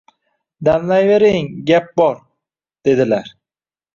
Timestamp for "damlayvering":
0.67-1.51